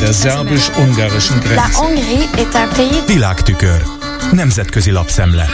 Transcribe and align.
Der 0.00 0.12
szerbus-ungarischen 0.12 1.38
Grenze. 1.38 1.78
Világtükör. 3.06 3.82
Nemzetközi 4.32 4.90
lapszemle. 4.90 5.48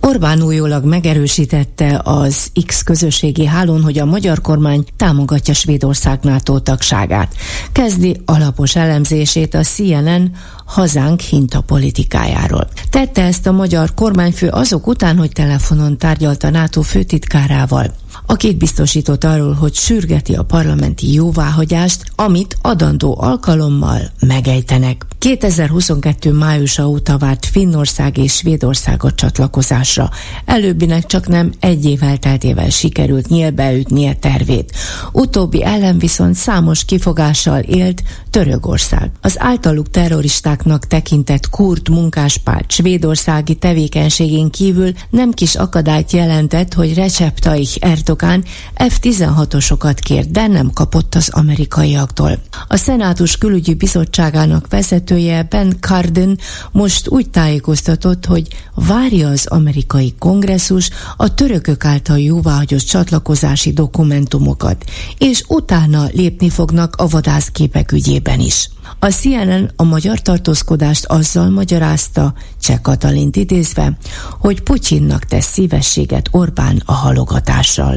Orbán 0.00 0.42
újólag 0.42 0.84
megerősítette 0.84 2.00
az 2.04 2.50
X 2.66 2.82
közösségi 2.82 3.46
hálón, 3.46 3.82
hogy 3.82 3.98
a 3.98 4.04
magyar 4.04 4.40
kormány 4.40 4.84
támogatja 4.96 5.54
Svédország 5.54 6.18
NATO 6.22 6.58
tagságát. 6.58 7.34
Kezdi 7.72 8.20
alapos 8.24 8.76
elemzését 8.76 9.54
a 9.54 9.62
CNN 9.62 10.30
hazánk 10.66 11.20
hinta 11.20 11.60
politikájáról. 11.60 12.68
Tette 12.90 13.22
ezt 13.22 13.46
a 13.46 13.52
magyar 13.52 13.94
kormányfő 13.94 14.48
azok 14.48 14.86
után, 14.86 15.16
hogy 15.16 15.30
telefonon 15.30 15.98
tárgyalt 15.98 16.42
a 16.42 16.50
NATO 16.50 16.80
főtitkárával 16.80 17.94
akit 18.26 18.56
biztosított 18.56 19.24
arról, 19.24 19.52
hogy 19.52 19.74
sürgeti 19.74 20.34
a 20.34 20.42
parlamenti 20.42 21.12
jóváhagyást, 21.12 22.02
amit 22.14 22.56
adandó 22.62 23.16
alkalommal 23.20 24.00
megejtenek. 24.20 25.06
2022. 25.18 26.32
májusa 26.32 26.88
óta 26.88 27.18
várt 27.18 27.46
Finnország 27.46 28.16
és 28.18 28.32
Svédország 28.32 29.04
a 29.04 29.12
csatlakozásra. 29.12 30.10
Előbbinek 30.44 31.06
csak 31.06 31.28
nem 31.28 31.52
egy 31.60 31.84
év 31.84 32.02
elteltével 32.02 32.70
sikerült 32.70 33.28
nyílbeütnie 33.28 34.14
tervét. 34.14 34.76
Utóbbi 35.12 35.64
ellen 35.64 35.98
viszont 35.98 36.34
számos 36.34 36.84
kifogással 36.84 37.58
élt 37.58 38.02
Törögország. 38.30 39.10
Az 39.20 39.36
általuk 39.38 39.90
terroristáknak 39.90 40.86
tekintett 40.86 41.48
kurt 41.50 41.88
munkáspárt 41.88 42.70
svédországi 42.70 43.54
tevékenységén 43.54 44.50
kívül 44.50 44.92
nem 45.10 45.32
kis 45.32 45.54
akadályt 45.54 46.12
jelentett, 46.12 46.74
hogy 46.74 46.94
Recep 46.94 47.38
Tayyip 47.38 47.84
Erdogan 48.06 48.44
F-16-osokat 48.74 49.98
kért, 50.00 50.30
de 50.30 50.46
nem 50.46 50.70
kapott 50.70 51.14
az 51.14 51.28
amerikaiaktól. 51.32 52.38
A 52.68 52.76
Szenátus 52.76 53.38
külügyi 53.38 53.74
bizottságának 53.74 54.66
vezetője 54.68 55.42
Ben 55.42 55.76
Cardin 55.80 56.38
most 56.72 57.08
úgy 57.08 57.30
tájékoztatott, 57.30 58.26
hogy 58.26 58.48
várja 58.74 59.28
az 59.28 59.46
amerikai 59.46 60.14
kongresszus 60.18 60.90
a 61.16 61.34
törökök 61.34 61.84
által 61.84 62.18
jóváhagyott 62.18 62.84
csatlakozási 62.84 63.72
dokumentumokat, 63.72 64.84
és 65.18 65.42
utána 65.48 66.06
lépni 66.12 66.48
fognak 66.48 66.94
a 66.96 67.06
vadászképek 67.06 67.92
ügyében 67.92 68.40
is. 68.40 68.70
A 68.98 69.06
CNN 69.06 69.70
a 69.76 69.82
magyar 69.82 70.20
tartózkodást 70.20 71.04
azzal 71.04 71.48
magyarázta, 71.48 72.34
Cseh 72.60 72.78
Katalint 72.82 73.36
idézve, 73.36 73.98
hogy 74.40 74.62
Putyinnak 74.62 75.24
tesz 75.24 75.52
szívességet 75.52 76.28
Orbán 76.30 76.82
a 76.84 76.92
halogatással. 76.92 77.95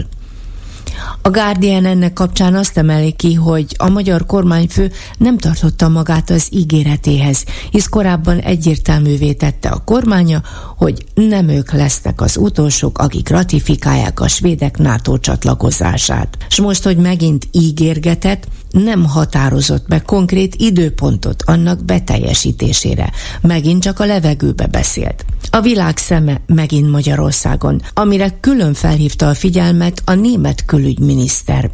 A 1.22 1.30
Guardian 1.30 1.86
ennek 1.86 2.14
kapcsán 2.14 2.56
azt 2.56 2.78
emeli 2.78 3.12
ki, 3.12 3.34
hogy 3.34 3.76
a 3.78 3.90
magyar 3.90 4.26
kormányfő 4.26 4.92
nem 5.18 5.38
tartotta 5.38 5.90
magát 5.90 6.30
az 6.30 6.48
ígéretéhez, 6.52 7.46
hisz 7.72 7.88
korábban 7.88 8.40
egyértelművé 8.40 9.34
tette 9.34 9.70
a 9.70 9.84
kormánya, 9.86 10.42
hogy 10.78 11.06
nem 11.14 11.48
ők 11.48 11.72
lesznek 11.72 12.22
az 12.22 12.38
utolsók, 12.38 12.98
akik 12.98 13.30
ratifikálják 13.30 14.20
a 14.20 14.28
svédek 14.28 14.78
NATO 14.78 15.18
csatlakozását. 15.18 16.38
És 16.50 16.60
most, 16.60 16.84
hogy 16.84 16.98
megint 16.98 17.48
ígérgetett, 17.52 18.48
nem 18.72 19.06
határozott 19.06 19.88
be 19.88 20.02
konkrét 20.02 20.56
időpontot 20.56 21.44
annak 21.46 21.86
beteljesítésére. 21.86 23.12
Megint 23.42 23.82
csak 23.82 24.00
a 24.00 24.06
levegőbe 24.06 24.68
beszélt. 24.68 25.26
A 25.52 25.62
világ 25.62 25.98
szeme 25.98 26.42
megint 26.46 26.92
Magyarországon, 26.92 27.82
amire 27.94 28.38
külön 28.40 28.74
felhívta 28.74 29.28
a 29.28 29.34
figyelmet 29.34 30.02
a 30.06 30.14
német 30.14 30.66
külügyminiszter. 30.66 31.72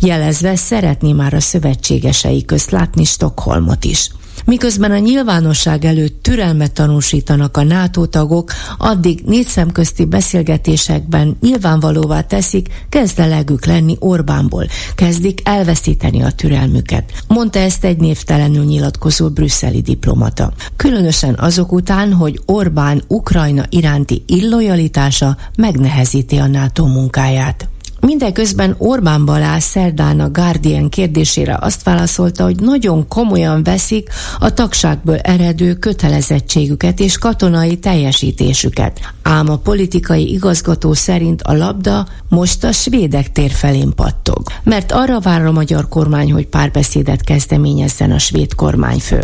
Jelezve 0.00 0.56
szeretné 0.56 1.12
már 1.12 1.34
a 1.34 1.40
szövetségesei 1.40 2.44
közt 2.44 2.70
látni 2.70 3.04
Stockholmot 3.04 3.84
is. 3.84 4.10
Miközben 4.44 4.90
a 4.90 4.98
nyilvánosság 4.98 5.84
előtt 5.84 6.22
türelmet 6.22 6.72
tanúsítanak 6.72 7.56
a 7.56 7.62
NATO 7.62 8.06
tagok, 8.06 8.52
addig 8.78 9.22
négy 9.26 9.46
szemközti 9.46 10.04
beszélgetésekben 10.04 11.36
nyilvánvalóvá 11.40 12.20
teszik, 12.20 12.68
kezd 12.88 13.18
elegük 13.18 13.64
lenni 13.64 13.96
Orbánból, 13.98 14.66
kezdik 14.94 15.40
elveszíteni 15.44 16.22
a 16.22 16.30
türelmüket. 16.30 17.12
Mondta 17.26 17.58
ezt 17.58 17.84
egy 17.84 17.98
névtelenül 17.98 18.64
nyilatkozó 18.64 19.28
brüsszeli 19.28 19.80
diplomata. 19.80 20.52
Különösen 20.76 21.34
azok 21.38 21.72
után, 21.72 22.12
hogy 22.12 22.40
Orbán 22.46 23.02
Ukrajna 23.06 23.64
iránti 23.68 24.22
illojalitása 24.26 25.36
megnehezíti 25.56 26.36
a 26.36 26.46
NATO 26.46 26.86
munkáját. 26.86 27.69
Mindeközben 28.00 28.74
Orbán 28.78 29.24
Balázs 29.24 29.62
szerdán 29.62 30.20
a 30.20 30.30
Guardian 30.30 30.88
kérdésére 30.88 31.58
azt 31.60 31.82
válaszolta, 31.82 32.44
hogy 32.44 32.60
nagyon 32.60 33.08
komolyan 33.08 33.62
veszik 33.62 34.08
a 34.38 34.52
tagságból 34.52 35.16
eredő 35.16 35.74
kötelezettségüket 35.74 37.00
és 37.00 37.18
katonai 37.18 37.78
teljesítésüket. 37.78 39.00
Ám 39.22 39.48
a 39.48 39.56
politikai 39.56 40.32
igazgató 40.32 40.92
szerint 40.92 41.42
a 41.42 41.52
labda 41.52 42.06
most 42.28 42.64
a 42.64 42.72
svédek 42.72 43.32
tér 43.32 43.50
felén 43.50 43.94
pattog. 43.94 44.42
Mert 44.62 44.92
arra 44.92 45.20
vár 45.20 45.46
a 45.46 45.52
magyar 45.52 45.88
kormány, 45.88 46.32
hogy 46.32 46.46
párbeszédet 46.46 47.24
kezdeményezzen 47.24 48.10
a 48.10 48.18
svéd 48.18 48.54
kormányfő. 48.54 49.22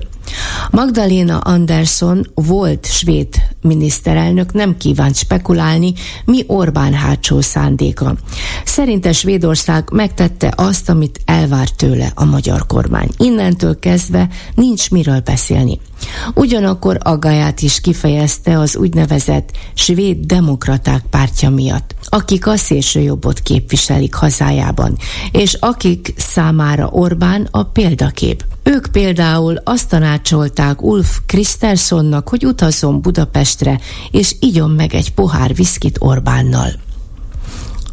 Magdalena 0.70 1.38
Andersson 1.38 2.26
volt 2.34 2.86
svéd 2.86 3.28
miniszterelnök 3.60 4.53
nem 4.53 4.76
kívánt 4.76 5.16
spekulálni, 5.16 5.92
mi 6.25 6.44
Orbán 6.47 6.92
hátsó 6.92 7.41
szándéka. 7.41 8.16
Szerinte 8.66 9.12
Svédország 9.12 9.88
megtette 9.93 10.53
azt, 10.56 10.88
amit 10.88 11.21
elvárt 11.25 11.77
tőle 11.77 12.12
a 12.15 12.25
magyar 12.25 12.66
kormány. 12.66 13.09
Innentől 13.19 13.78
kezdve 13.78 14.28
nincs 14.54 14.91
miről 14.91 15.21
beszélni. 15.21 15.81
Ugyanakkor 16.34 16.99
aggáját 17.03 17.62
is 17.62 17.81
kifejezte 17.81 18.59
az 18.59 18.77
úgynevezett 18.77 19.50
svéd 19.75 20.27
demokraták 20.27 21.03
pártja 21.10 21.50
miatt, 21.50 21.94
akik 22.04 22.47
a 22.47 22.56
szélsőjobbot 22.56 23.41
képviselik 23.41 24.15
hazájában, 24.15 24.97
és 25.31 25.54
akik 25.54 26.15
számára 26.16 26.87
Orbán 26.87 27.48
a 27.50 27.62
példakép. 27.62 28.44
Ők 28.62 28.87
például 28.87 29.56
azt 29.65 29.88
tanácsolták 29.88 30.83
Ulf 30.83 31.19
Kristerssonnak, 31.27 32.28
hogy 32.28 32.47
utazzon 32.47 33.00
Budapestre, 33.00 33.81
és 34.10 34.37
igyon 34.41 34.71
meg 34.71 34.94
egy 34.94 35.12
pohár 35.12 35.54
viszkit 35.54 35.97
Orbánnal. 36.00 36.84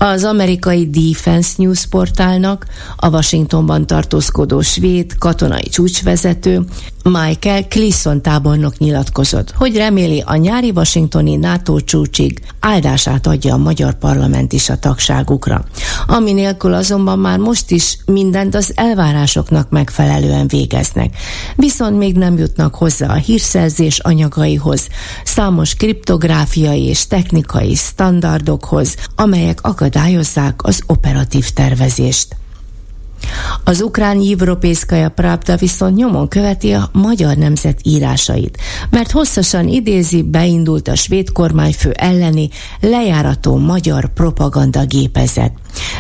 Az 0.04 0.24
amerikai 0.24 0.90
Defense 0.90 1.54
News 1.58 1.86
portálnak 1.86 2.66
a 2.96 3.10
Washingtonban 3.10 3.88
tartózkodó 3.88 4.62
svéd 4.62 5.18
katonai 5.18 5.70
csúcsvezető 5.70 6.66
Michael 7.04 7.64
Clisson 7.64 8.22
tábornok 8.22 8.78
nyilatkozott, 8.78 9.52
hogy 9.52 9.76
reméli 9.76 10.24
a 10.26 10.36
nyári 10.36 10.72
washingtoni 10.76 11.36
NATO 11.36 11.80
csúcsig 11.80 12.40
áldását 12.60 13.28
adja 13.28 13.54
a 13.54 13.58
magyar 13.58 13.94
parlament 13.94 14.54
is 14.54 14.70
a 14.70 14.80
tagságukra. 14.80 15.66
Ami 16.08 16.34
nélkül 16.34 16.74
azonban 16.74 17.20
már 17.20 17.38
most 17.38 17.72
is 17.72 17.98
mindent 18.06 18.56
az 18.56 18.72
elvárásoknak 18.76 19.70
megfelelően 19.70 20.48
végeznek. 20.48 21.16
Viszont 21.56 21.98
még 21.98 22.16
nem 22.16 22.38
jutnak 22.38 22.76
hozzá 22.76 23.08
a 23.08 23.14
hírszerzés 23.14 24.00
anyagaihoz, 24.00 24.88
számos 25.24 25.76
kriptográfiai 25.76 26.84
és 26.84 27.08
technikai 27.08 27.76
standardokhoz, 27.76 28.96
amelyek 29.16 29.60
akadályozzák 29.62 29.92
az 30.58 30.82
operatív 30.88 31.50
tervezést. 31.50 32.36
Az 33.64 33.82
ukrán 33.82 34.20
Jivropészkaja 34.20 35.10
Pravda 35.10 35.58
viszont 35.58 35.96
nyomon 35.96 36.28
követi 36.28 36.72
a 36.72 36.90
magyar 36.92 37.38
nemzet 37.38 37.80
írásait, 37.84 38.58
mert 38.90 39.12
hosszasan 39.12 39.68
idézi, 39.68 40.24
beindult 40.24 40.88
a 40.88 40.96
svéd 40.96 41.32
kormányfő 41.32 41.92
elleni 41.92 42.50
lejárató 42.80 43.58
magyar 43.58 44.14
propaganda 44.14 44.86
gépezet. 44.86 45.52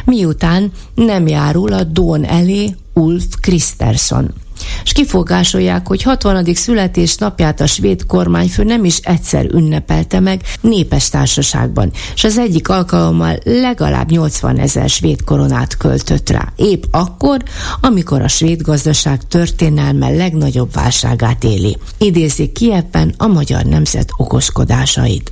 Miután 0.06 0.72
nem 0.96 1.28
járul 1.28 1.74
a 1.74 1.84
Dón 1.84 2.24
elé 2.26 2.76
Ulf 2.94 3.26
Kristersson 3.42 4.34
és 4.84 4.92
kifogásolják, 4.92 5.88
hogy 5.88 6.02
60. 6.02 6.54
születésnapját 6.54 7.62
a 7.62 7.68
svéd 7.68 8.06
kormányfő 8.06 8.64
nem 8.64 8.86
is 8.86 8.98
egyszer 8.98 9.46
ünnepelte 9.46 10.20
meg 10.20 10.42
népes 10.62 11.10
társaságban, 11.10 11.92
és 12.14 12.24
az 12.24 12.38
egyik 12.38 12.70
alkalommal 12.70 13.38
legalább 13.44 14.10
80 14.10 14.58
ezer 14.58 14.90
svéd 14.90 15.24
koronát 15.24 15.78
költött 15.78 16.30
rá. 16.30 16.54
Épp 16.56 16.84
akkor, 16.92 17.44
amikor 17.82 18.22
a 18.22 18.28
svéd 18.28 18.62
gazdaság 18.62 19.28
történelme 19.28 20.10
legnagyobb 20.10 20.74
válságát 20.74 21.44
éli. 21.44 21.78
Idézik 21.98 22.52
ki 22.52 22.74
ebben 22.74 23.14
a 23.18 23.28
magyar 23.28 23.64
nemzet 23.64 24.10
okoskodásait. 24.18 25.32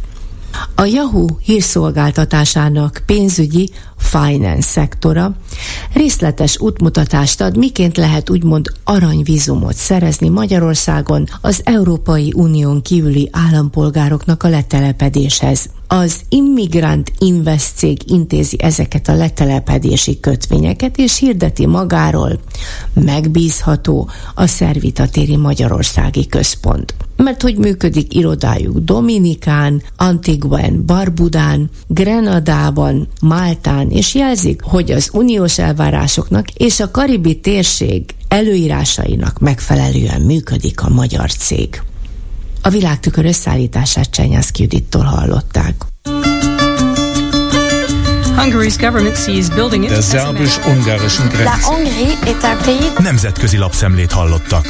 A 0.75 0.86
Yahoo 0.86 1.27
hírszolgáltatásának 1.44 3.03
pénzügyi 3.06 3.69
finance 3.98 4.62
szektora 4.62 5.36
részletes 5.94 6.59
útmutatást 6.59 7.42
ad, 7.42 7.57
miként 7.57 7.98
lehet 7.98 8.30
úgymond 8.30 8.71
aranyvízumot 8.83 9.75
szerezni 9.75 10.30
Magyarországon 10.30 11.27
az 11.42 11.62
Európai 11.63 12.33
Unión 12.36 12.81
kívüli 12.81 13.30
állampolgároknak 13.31 14.44
a 14.44 14.50
letelepedéshez. 14.50 15.69
Az 15.88 16.19
Immigrant 16.30 17.12
Invest 17.18 17.75
cég 17.75 18.12
intézi 18.12 18.57
ezeket 18.62 19.07
a 19.07 19.15
letelepedési 19.15 20.19
kötvényeket, 20.19 20.98
és 20.98 21.19
hirdeti 21.19 21.65
magáról 21.65 22.39
megbízható 22.94 24.09
a 24.36 24.48
Szervitatéri 24.48 25.36
Magyarországi 25.36 26.27
Központ 26.27 26.94
mert 27.22 27.42
hogy 27.42 27.58
működik 27.58 28.16
irodájuk 28.16 28.78
Dominikán, 28.78 29.82
Antiguen, 29.96 30.86
Barbudán, 30.86 31.70
Grenadában, 31.88 33.08
Máltán, 33.22 33.90
és 33.90 34.16
jelzik, 34.16 34.62
hogy 34.64 34.92
az 34.92 35.10
uniós 35.14 35.58
elvárásoknak 35.58 36.50
és 36.50 36.80
a 36.80 36.92
karibi 36.92 37.40
térség 37.40 38.04
előírásainak 38.28 39.40
megfelelően 39.40 40.22
működik 40.22 40.82
a 40.82 40.90
magyar 40.90 41.32
cég. 41.32 41.82
A 42.62 42.70
világtükör 42.70 43.26
összeállítását 43.26 44.10
Csenyász 44.10 44.52
Judittól 44.54 45.04
hallották. 45.04 45.86
Der 49.88 50.02
szerbus-ungarischen 50.02 51.28
Grenze. 51.28 51.52
Nemzetközi 52.98 53.58
lapszemlét 53.58 54.12
hallottak. 54.12 54.66